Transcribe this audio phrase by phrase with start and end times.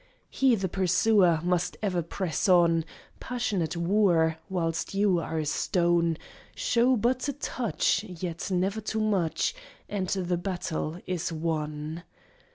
[0.31, 2.85] He the pursuer Must ever press on,
[3.19, 6.17] Passionate wooer Whilst you are a stone;
[6.55, 9.53] Shew but a touch, Yet never too much
[9.87, 12.01] And the battle is won.